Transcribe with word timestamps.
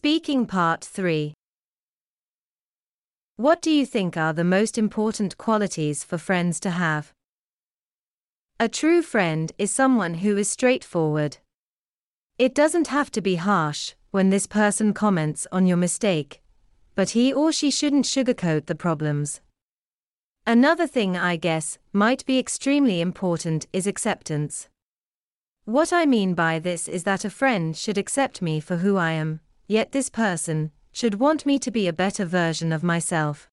Speaking 0.00 0.46
Part 0.46 0.84
3 0.84 1.34
What 3.34 3.60
do 3.60 3.68
you 3.68 3.84
think 3.84 4.16
are 4.16 4.32
the 4.32 4.44
most 4.44 4.78
important 4.78 5.36
qualities 5.38 6.04
for 6.04 6.18
friends 6.18 6.60
to 6.60 6.70
have? 6.70 7.12
A 8.60 8.68
true 8.68 9.02
friend 9.02 9.50
is 9.58 9.72
someone 9.72 10.14
who 10.22 10.36
is 10.36 10.48
straightforward. 10.48 11.38
It 12.38 12.54
doesn't 12.54 12.86
have 12.86 13.10
to 13.10 13.20
be 13.20 13.34
harsh 13.34 13.94
when 14.12 14.30
this 14.30 14.46
person 14.46 14.94
comments 14.94 15.48
on 15.50 15.66
your 15.66 15.76
mistake, 15.76 16.42
but 16.94 17.10
he 17.10 17.32
or 17.32 17.50
she 17.50 17.68
shouldn't 17.68 18.04
sugarcoat 18.04 18.66
the 18.66 18.76
problems. 18.76 19.40
Another 20.46 20.86
thing 20.86 21.16
I 21.16 21.34
guess 21.34 21.76
might 21.92 22.24
be 22.24 22.38
extremely 22.38 23.00
important 23.00 23.66
is 23.72 23.88
acceptance. 23.88 24.68
What 25.64 25.92
I 25.92 26.06
mean 26.06 26.34
by 26.34 26.60
this 26.60 26.86
is 26.86 27.02
that 27.02 27.24
a 27.24 27.30
friend 27.30 27.76
should 27.76 27.98
accept 27.98 28.40
me 28.40 28.60
for 28.60 28.76
who 28.76 28.96
I 28.96 29.10
am, 29.10 29.40
yet 29.68 29.92
this 29.92 30.10
person 30.10 30.72
should 30.90 31.20
want 31.20 31.46
me 31.46 31.58
to 31.60 31.70
be 31.70 31.86
a 31.86 31.92
better 31.92 32.24
version 32.24 32.72
of 32.72 32.82
myself. 32.82 33.48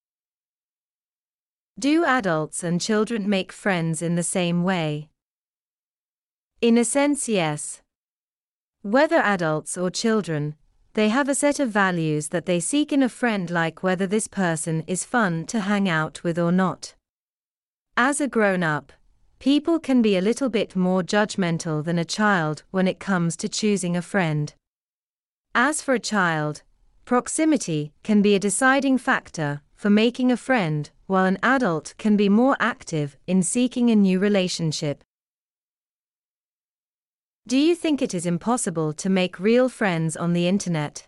Do 1.77 2.05
adults 2.05 2.63
and 2.63 2.81
children 2.81 3.29
make 3.29 3.51
friends 3.51 4.01
in 4.01 4.15
the 4.15 4.23
same 4.23 4.63
way? 4.63 5.09
In 6.61 6.77
a 6.77 6.85
sense, 6.85 7.29
yes. 7.29 7.81
Whether 8.81 9.17
adults 9.17 9.77
or 9.77 9.91
children, 9.91 10.55
they 10.93 11.09
have 11.09 11.27
a 11.27 11.35
set 11.35 11.59
of 11.59 11.69
values 11.69 12.29
that 12.29 12.45
they 12.45 12.61
seek 12.61 12.93
in 12.93 13.03
a 13.03 13.09
friend, 13.09 13.51
like 13.51 13.83
whether 13.83 14.07
this 14.07 14.27
person 14.29 14.85
is 14.87 15.03
fun 15.03 15.45
to 15.47 15.59
hang 15.59 15.89
out 15.89 16.23
with 16.23 16.39
or 16.39 16.53
not. 16.53 16.95
As 17.97 18.21
a 18.21 18.27
grown 18.29 18.63
up, 18.63 18.93
people 19.39 19.77
can 19.77 20.01
be 20.01 20.15
a 20.15 20.21
little 20.21 20.47
bit 20.47 20.75
more 20.77 21.03
judgmental 21.03 21.83
than 21.83 21.99
a 21.99 22.05
child 22.05 22.63
when 22.71 22.87
it 22.87 23.01
comes 23.01 23.35
to 23.37 23.49
choosing 23.49 23.97
a 23.97 24.01
friend. 24.01 24.53
As 25.57 25.81
for 25.81 25.93
a 25.93 25.99
child, 25.99 26.63
proximity 27.05 27.93
can 28.03 28.21
be 28.21 28.35
a 28.35 28.39
deciding 28.39 28.97
factor 28.97 29.61
for 29.73 29.89
making 29.89 30.29
a 30.29 30.35
friend, 30.35 30.89
while 31.07 31.23
an 31.23 31.37
adult 31.41 31.93
can 31.97 32.17
be 32.17 32.27
more 32.27 32.57
active 32.59 33.15
in 33.25 33.41
seeking 33.41 33.89
a 33.89 33.95
new 33.95 34.19
relationship. 34.19 35.01
Do 37.47 37.57
you 37.57 37.73
think 37.73 38.01
it 38.01 38.13
is 38.13 38.25
impossible 38.25 38.91
to 38.95 39.09
make 39.09 39.39
real 39.39 39.69
friends 39.69 40.17
on 40.17 40.33
the 40.33 40.45
internet? 40.45 41.07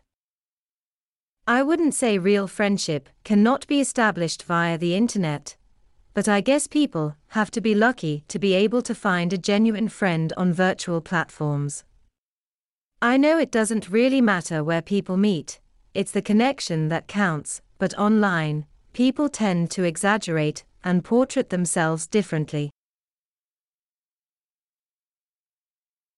I 1.46 1.62
wouldn't 1.62 1.94
say 1.94 2.18
real 2.18 2.48
friendship 2.48 3.10
cannot 3.26 3.68
be 3.68 3.82
established 3.82 4.44
via 4.44 4.78
the 4.78 4.96
internet, 4.96 5.58
but 6.14 6.30
I 6.30 6.40
guess 6.40 6.68
people 6.68 7.18
have 7.30 7.52
to 7.52 7.60
be 7.60 7.76
lucky 7.76 8.24
to 8.30 8.40
be 8.40 8.54
able 8.54 8.82
to 8.84 8.96
find 8.96 9.34
a 9.34 9.38
genuine 9.38 9.90
friend 9.90 10.32
on 10.38 10.54
virtual 10.54 11.02
platforms. 11.02 11.84
I 13.02 13.18
know 13.18 13.38
it 13.38 13.52
doesn't 13.52 13.92
really 13.92 14.22
matter 14.22 14.64
where 14.64 14.82
people 14.82 15.18
meet, 15.18 15.60
it's 15.94 16.12
the 16.12 16.22
connection 16.22 16.90
that 16.90 17.08
counts, 17.08 17.62
but 17.78 17.94
online, 17.96 18.66
people 18.94 19.30
tend 19.30 19.70
to 19.72 19.84
exaggerate 19.84 20.64
and 20.84 21.04
portrait 21.04 21.52
themselves 21.52 22.08
differently. 22.08 22.72